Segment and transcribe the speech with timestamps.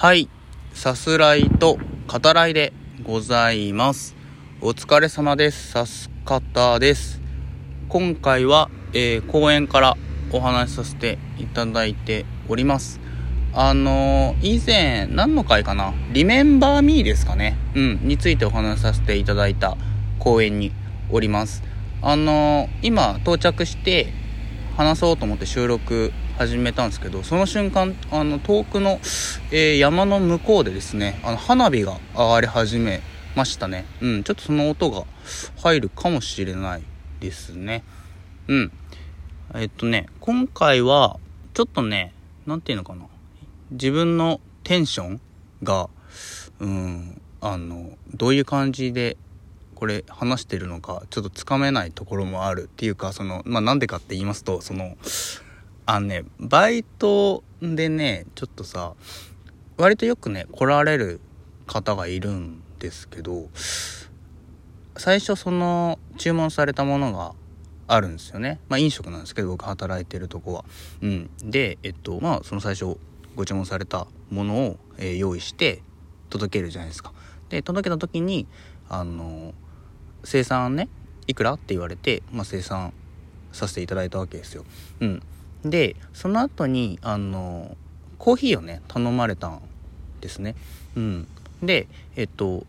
[0.00, 0.28] はい。
[0.74, 4.14] さすらいと語らいでございます。
[4.60, 5.72] お疲れ様です。
[5.72, 7.20] さす方です。
[7.88, 9.96] 今回は、えー公園から
[10.30, 13.00] お話しさせていただいております。
[13.52, 15.92] あのー以前、何の回かな？
[16.12, 17.56] リメンバーミーですかね？
[17.74, 19.76] うん、についてお話しさせていただいた
[20.20, 20.70] 公園に
[21.10, 21.64] おります。
[22.02, 24.12] あのー今到着して
[24.76, 29.00] 話そうと思って収録始めたんですけど、その瞬間、あの、遠くの、
[29.50, 33.00] えー山の向こうでですね、あの、花火が上がり始め
[33.34, 33.84] ましたね。
[34.00, 35.02] うん、ちょっとその音が
[35.60, 36.82] 入るかもしれない
[37.18, 37.82] ですね。
[38.46, 38.72] うん。
[39.56, 41.18] えっとね、今回は、
[41.54, 42.14] ちょっとね、
[42.46, 43.06] なんていうのかな。
[43.72, 45.20] 自分のテンション
[45.64, 45.90] が、
[46.60, 49.16] うん、あの、どういう感じで、
[49.74, 54.96] これ話してるのか、ちょっとつかめないところもあるっていうか、その、まあ、なんでかって言いますと、その、
[55.90, 58.92] あのね、バイトでね、ちょっとさ、
[59.78, 61.18] 割とよくね、来られる
[61.66, 63.48] 方がいるんですけど、
[64.98, 67.32] 最初その、注文されたものが
[67.86, 68.60] あるんですよね。
[68.68, 70.66] まあ飲食なんですけど、僕働いてるとこは。
[71.00, 71.30] うん。
[71.42, 72.98] で、えっと、まあその最初
[73.34, 75.80] ご注文されたものを、えー用意して
[76.28, 77.14] 届けるじゃないですか。
[77.48, 78.46] で、届けた時に、
[78.90, 79.54] あの、
[80.22, 80.90] 生産ね、
[81.26, 82.92] いくらって言われて、まあ生産
[83.52, 84.66] させていただいたわけですよ。
[85.00, 85.22] うん。
[85.64, 87.76] で、その後に、あの、
[88.18, 89.62] コーヒーをね、頼まれたん
[90.20, 90.54] ですね。
[90.96, 91.28] うん。
[91.62, 92.66] で、えっと、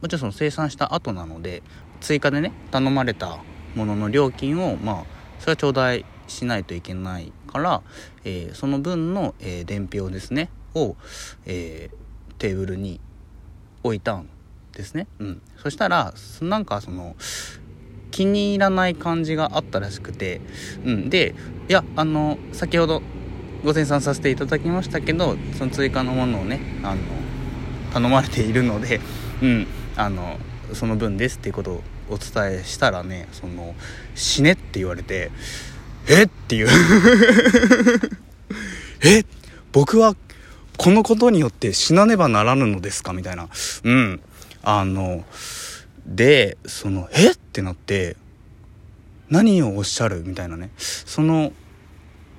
[0.00, 1.62] もちろんその生産した後なので、
[2.00, 3.38] 追加でね、頼まれた
[3.74, 5.04] ものの料金を、まあ、
[5.38, 7.82] それは頂戴しないといけないから、
[8.24, 10.96] えーその分の、えー伝票ですね、を、
[11.46, 12.00] えー
[12.38, 13.00] テーブルに
[13.82, 14.26] 置いたん
[14.72, 15.06] ですね。
[15.18, 15.42] うん。
[15.58, 17.16] そしたら、なんかその、
[18.10, 20.40] 気に入らない感じがあったらしくて、
[20.84, 21.10] うん。
[21.10, 21.34] で、
[21.68, 23.02] いや、あの、先ほど
[23.64, 27.00] ご生産させていただきましたけど、その追加のものをね、あの、
[27.92, 29.00] 頼まれているので、
[29.42, 30.38] うん、あの、
[30.72, 33.74] その分ですっていうことをお伝えしたらね、その、
[34.14, 35.30] 死ねって言われて、
[36.08, 36.68] えっていう。
[39.04, 39.24] え
[39.72, 40.16] 僕は
[40.76, 43.12] このことによって死なねばならぬのですか？
[43.12, 43.48] みたいな。
[43.84, 44.20] うん。
[44.62, 45.24] あの、
[46.06, 47.36] で、その、えっ？
[47.50, 48.16] ってなって、
[49.28, 50.22] 何をおっしゃる？
[50.24, 50.70] みたいなね。
[50.76, 51.52] その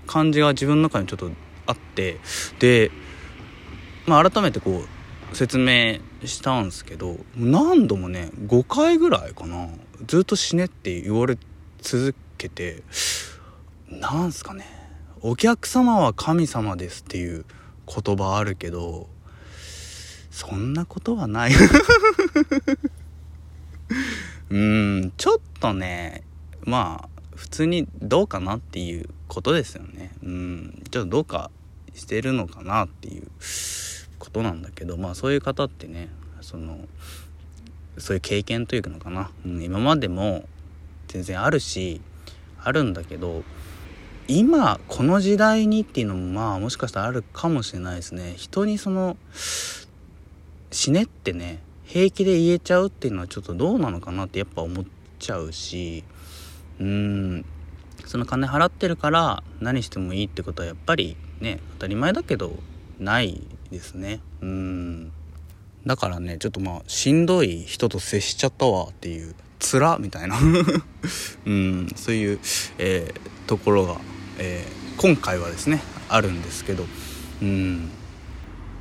[0.08, 1.30] 感じが自分の中にちょっと
[1.66, 2.20] あって、
[2.60, 2.92] で、
[4.08, 4.86] まあ改めてこ
[5.32, 9.68] う、説明したんですけど、何度もね、5回ぐらいかな。
[10.08, 11.38] ずっと死ねって言われ
[11.82, 12.84] 続けて、
[13.90, 14.66] なんすかね。
[15.22, 17.46] お客様は神様ですっていう
[17.86, 19.08] 言葉あるけど、
[20.32, 21.52] そんなことはない。
[24.52, 26.24] うーん、ちょっとね、
[26.66, 30.12] まあ、普通にどうかなっていうことですよね。
[30.24, 31.50] うん、ちょっとどうか
[31.96, 33.28] してるのかなっていう
[34.20, 36.10] ことなんだけど、まあそういう方ってね、
[36.42, 36.80] その、
[37.98, 40.44] そういう経験というのかな、うん、今までも
[41.08, 42.02] 全然あるし、
[42.62, 43.44] あるんだけど、
[44.28, 49.18] 今この時代にっていうのもまあもしかしたらあるかもしれないですね人にその
[50.72, 51.60] 死ねってね
[51.92, 54.86] 平気で言えちゃうっていうのはちょっとどうなのかなってやっぱ思っ
[55.20, 56.06] ちゃうし
[56.80, 57.46] うーん。
[58.06, 62.54] その金払ってるから何してもいいってことはやっぱりね当たり前だけど
[62.98, 63.42] ない
[63.72, 64.22] ですね。
[64.40, 65.12] うん。
[65.86, 70.38] だからねちょっとまあしんどい人と接しちゃったわっていうつらみたいな。
[71.46, 71.88] うん。
[71.98, 72.40] そういう、
[72.78, 74.00] えーところが、
[74.38, 76.86] えー今回はですねあるんですけど。
[77.42, 77.90] うん。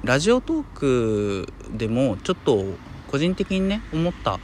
[0.04, 2.64] ラジオトークでもちょっと
[3.10, 4.38] 個人的にね思った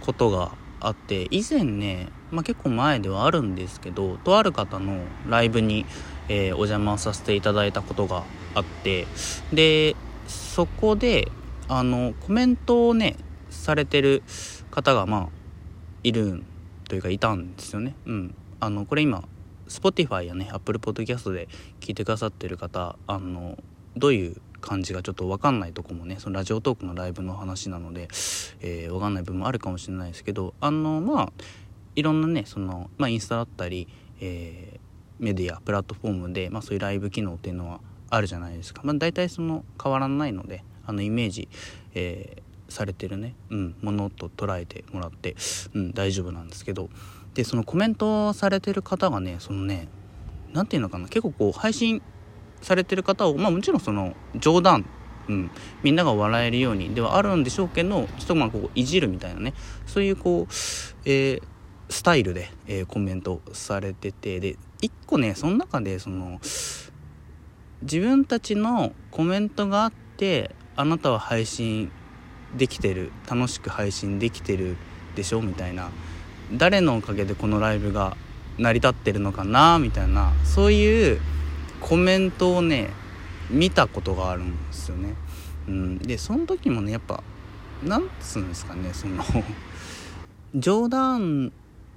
[0.00, 5.86] ことがあって以前ね、まあ、結構前ではあるんですけどとある方のライブに、
[6.28, 8.24] えーお邪魔させていただいたことが
[8.54, 9.06] あって
[9.52, 9.96] で
[10.26, 11.30] そこで
[11.68, 13.16] あのコメントをね
[13.50, 14.22] されてる
[14.70, 15.28] 方がまあ
[16.02, 16.42] いる
[16.88, 17.94] というかいたんですよね。
[18.06, 19.24] うん、あのこれ今
[19.68, 21.48] Spotify やね Apple Podcast で
[21.80, 23.58] 聞いてくださってる方あの
[23.96, 28.08] どういう感じがちょっと分かんないとこもねそのラジオトークのライブの話なので、
[28.60, 31.32] えー、分かんない部分もあるかもしれないですけどあのまあ
[31.96, 33.88] いろんなねその、まあ、インスタだったり、
[34.20, 34.88] えー
[35.18, 41.48] メディアプラットフォームで、まあ、そういうライブ機能っていうのはあるじゃないですか、まあ、大体その変わらないのであのイメージ、
[41.94, 45.36] えーされてるね、うん、ものと捉えてもらって、
[45.72, 46.90] うん、大丈夫なんですけど。
[47.34, 49.86] でそのコメントされてる方がねそのね
[50.52, 52.02] 何て言うのかな結構こう配信
[52.62, 54.84] されてる方をまあもちろんその冗談
[55.28, 55.50] うん、
[55.82, 59.52] みんなが笑えるようにではあるんでしょうけどちょっとまあこういじるみたいなね
[59.86, 60.52] そういうこう、
[61.04, 61.42] えー
[61.90, 66.38] スタイルで、えーコメントされててで一個ねその中でその
[67.80, 71.90] 自分たちのコメントがあってあなたは配信
[72.56, 74.76] できてる楽しく配信できてる
[75.14, 75.90] でしょみたいな
[76.52, 78.16] 誰のおかげでこのライブが
[78.58, 81.20] 成り立ってるのかなみたいなそういう
[81.80, 82.90] コメントをね
[83.50, 85.14] 見たことがあるんですよね。
[85.68, 87.22] うん、でその時もねやっぱ
[87.84, 89.22] なんつうんですかねその
[90.54, 91.52] 冗談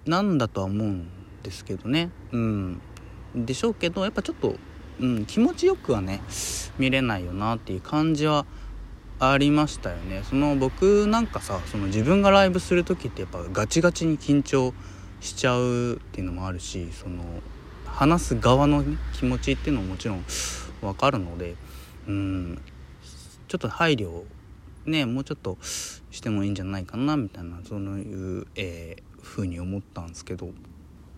[0.06, 1.07] なんだとは思うん
[1.44, 2.10] ですけどね。
[2.31, 2.81] うん。
[3.36, 4.56] でしょうけどやっぱちょっと、
[5.00, 6.22] うん、気持ちよくはね
[6.78, 8.45] 見れないよなっていう感じは
[9.19, 10.24] ありましたよね。
[10.30, 14.74] その僕なんかさその自分がライブする時ってやっぱガチガチに緊張
[15.22, 17.24] しちゃうっていうのもあるしその
[17.91, 20.25] 話す側の、ね、気持ちっていうのももちろん
[20.81, 21.55] 分かるので
[22.07, 22.61] うん
[23.47, 24.23] ちょっと配慮
[24.85, 30.47] ねもうちょっとしてもいいんじゃないかなみたいなそういう、えー、風に思ったんですけど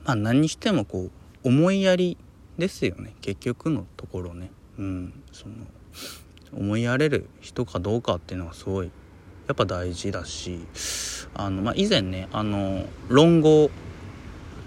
[0.03, 1.11] まあ何にしてもこう
[1.47, 2.17] 思いやり
[2.57, 4.51] ですよね結局のところね。
[4.77, 5.55] うんその
[6.55, 8.91] 思いやれる人かどうかっていうのはすごい
[9.47, 10.59] やっぱ大事だし
[11.33, 13.69] あの、まあ、以前ねあの論語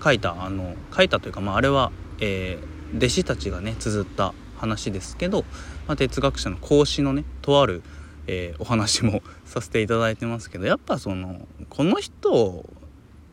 [0.03, 5.45] 書いたあの書いたというか、まあ、あれは、えー、弟子たちがね綴った話ですけど、
[5.87, 7.83] まあ、哲学者の孔子のねとある、
[8.27, 12.69] えー、お話もさせていただいてますけどやっぱそのこの人を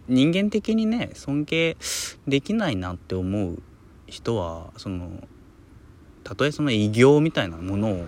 [0.08, 1.78] 人間的にね尊敬
[2.28, 3.62] できないなって思う
[4.08, 5.10] 人はその
[6.24, 8.06] たとえその偉業みたいなものを、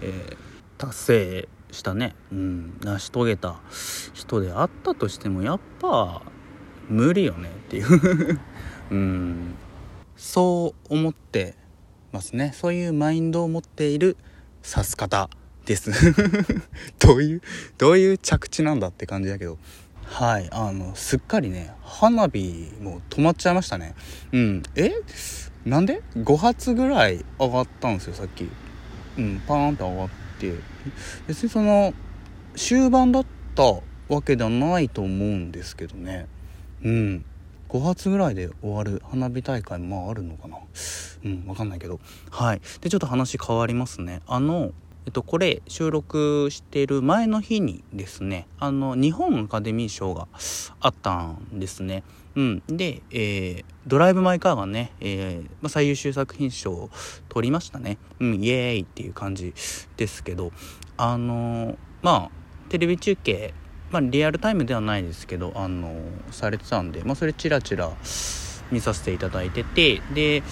[0.00, 0.36] えー、
[0.78, 3.56] 達成したね、うん、成し遂げた
[4.12, 6.22] 人であったとしてもやっぱ
[6.88, 8.38] 無理よねっていう。
[8.90, 9.54] うん。
[10.16, 11.54] そう思って
[12.12, 12.52] ますね。
[12.54, 14.16] そういうマインドを持っている
[14.64, 15.30] 指す方
[15.66, 15.90] です。
[16.98, 17.42] どういう
[17.78, 19.58] どういう着地なんだって感じだけど。
[20.04, 20.48] はい。
[20.52, 23.94] あのすっかりね花火も止まっちゃいましたね。
[24.32, 24.62] うん。
[24.76, 24.92] え？
[25.64, 28.48] なんで ?5 発ぐらい上がったんですよさっき。
[29.16, 29.40] うん。
[29.46, 30.08] パーンって上がっ
[30.38, 30.54] て。
[31.26, 31.94] 別にその
[32.56, 33.62] 終盤だった
[34.08, 36.26] わけではないと思うんですけどね。
[36.84, 37.24] うん。
[37.68, 40.58] 5発ぐらいで終わる花火大会もあるのかな？
[41.24, 42.00] うん分かんないけど。
[42.30, 42.60] はい。
[42.80, 44.20] でちょっと話変わりますね。
[44.26, 44.72] あの
[45.04, 50.28] えっと、これ収録してる前の日にですねあの日本アカデミー賞が
[50.80, 52.04] あったんですね。
[52.36, 56.90] うん、で、えー、ドライブ・マイ・カーがね、えーま、最優秀作品賞を
[57.28, 57.98] 取りましたね。
[58.20, 59.54] うん、イエーイっていう感じ
[59.96, 60.52] ですけど。
[60.98, 63.54] あのまあテレビ中継、
[63.92, 65.94] まあ、リアルタイムではないですけどあの
[66.30, 67.92] されてたんで、まあ、それチラチラ
[68.70, 70.42] 見させていただいててで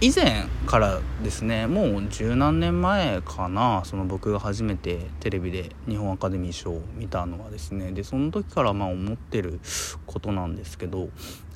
[0.00, 9.60] 以前からですねもう十何年前かなその僕が初めてテレビで日本アカデミー賞を見たのはですねでその時からまあ思ってる
[10.06, 11.10] ことなんですけど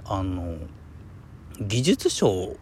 [0.05, 0.57] あの
[1.61, 2.57] 技術賞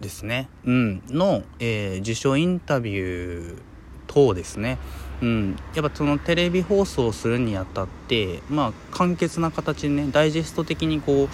[0.00, 3.62] ですね、うん、の、えー、受賞インタビュー
[4.06, 4.78] 等ですね
[5.22, 11.28] うん、やっぱそのテレビ放送するにあたってまあ簡潔な形でねダイジェスト的にこう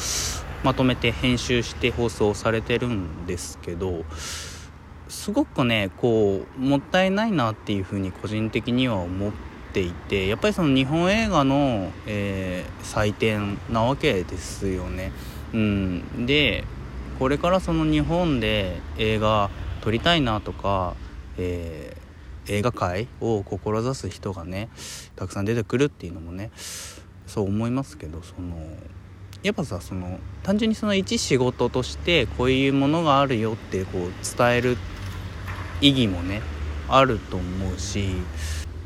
[0.64, 4.04] まとめて編集して放送されてるんですけど
[5.08, 9.32] すごくねこうもったいないなっていうふうに個人的には思っ
[9.72, 15.12] ていてやっぱりその日本映画の、えー、祭典なわけですよね。
[15.52, 16.64] うん、で
[17.18, 19.50] これからその日本で映画
[19.80, 20.94] 撮りたいなとか、
[21.38, 21.95] えー、
[22.48, 24.68] 映画界を志す人がね
[25.16, 26.50] たくさん出てくるっていうのもね
[27.26, 28.56] そう思いますけどその
[29.42, 34.76] やっぱさその単純にその一仕事としてこういうものがあるよってこう伝える
[35.80, 36.42] 意義もね
[36.88, 38.08] あると思うし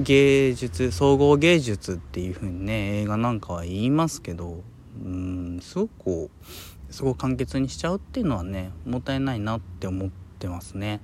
[0.01, 4.63] 芸術総合芸術っていう風にね映画なんかは言いますけど
[5.05, 11.01] うんすごくこうすごく簡潔にしちゃうっていうのはねもったいないなって思ってますね。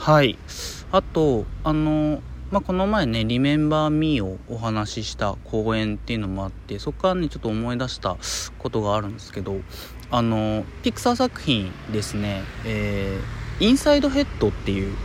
[0.00, 0.38] はい
[0.92, 8.16] あとあのまあ、この前ね「リメンバー・ミー」をお話しした公演っていうのもあってそこからねちょっと思い出した
[8.58, 9.60] ことがあるんですけど
[10.10, 14.96] あのピクサー作品ですね「えー、インサイドヘッド」っていう、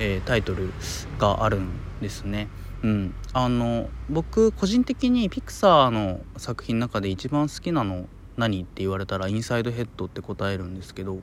[0.00, 0.72] えー、タイトル
[1.20, 1.68] があるん
[2.02, 2.48] ですね。
[2.82, 11.20] うん、あの僕個人的にピクサーの作品の中で一番好きなの何って言われたら「インサイドヘッド」って答えるんですけど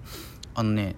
[0.56, 0.96] あのね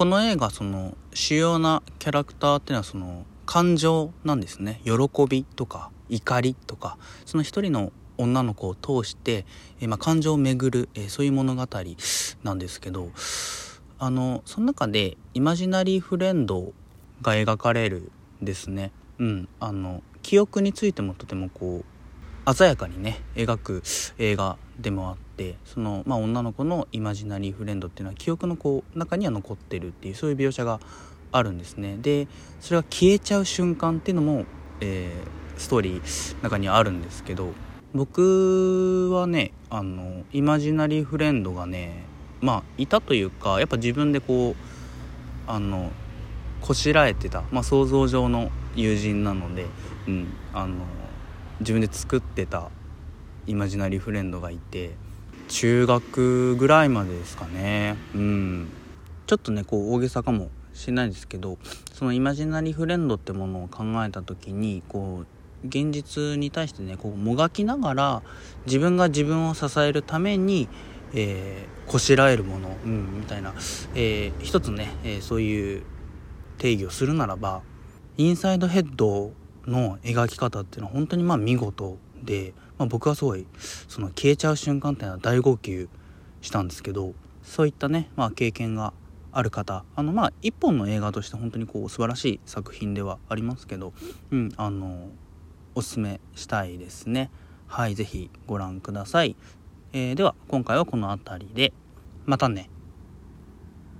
[0.00, 4.80] この映画その主要なキャラクターっていうのはその感情なんですね。
[4.86, 4.92] 喜
[5.28, 9.44] びとか怒りとかその一人の女の子を通して、
[9.78, 11.68] えー、まあ、感情を巡る、えー、そういう物語
[12.42, 13.10] なんですけど
[13.98, 16.72] あのその中でイマジナリーフレンド
[17.20, 21.84] が描かれるですね、うん、あの記憶についてもとてもこう
[22.54, 23.82] 鮮やかにね描く
[24.18, 30.80] 映画でもあってその、まあ、女の子のイマジナリーフレンドっていうのは記憶のこう中には残ってるっていうそういう描写が
[31.32, 31.96] あるんですね。
[32.00, 32.28] で
[32.60, 34.44] それが消えちゃう瞬間っていうのも、
[34.80, 37.52] えー、ストーリー中にはあるんですけど
[37.94, 42.04] 僕はねあのイマジナリーフレンドがね
[42.40, 45.90] まあいたというかやっぱ自分でこうあの
[46.60, 49.66] こしらえてた、まあ、想像上の友人なので、
[50.06, 50.84] うん、あの
[51.60, 52.70] 自分で作ってた
[53.46, 54.92] イマジナリーフレンドがいて
[55.48, 57.96] 中学ぐらいまでですかね。
[58.14, 58.68] うん。
[59.26, 61.58] ちょっとねこう大げさかもしれないですけど
[61.92, 65.24] そのイマジナリーフレンドってものを考えた時にこ
[65.64, 68.22] う現実に対してねこうもがきながら
[68.66, 70.68] 自分が自分を支えるために
[71.12, 73.52] えー、こしらえるもの、うん、みたいな、
[73.94, 75.82] えー、一つね、えー、そういう
[76.58, 77.62] 定義をするならば
[78.16, 79.32] インサイドヘッド
[79.66, 83.46] の描き方っていうのは本当にまあ見事で、まあ、僕はすごい
[83.88, 85.88] その消えちゃう瞬間っていうのは大号泣
[86.40, 88.92] したんですけどそういったね、まあ、経験が
[89.32, 93.92] ある方あのまあ一本の映画として本当にこう素晴らしい作品ではありますけど、
[94.30, 95.08] うん、あの
[95.74, 97.30] おすすめしたいですね。
[97.68, 99.36] はい是非ご覧ください、
[99.92, 101.72] えー、では今回はこの辺りで
[102.26, 102.68] またね。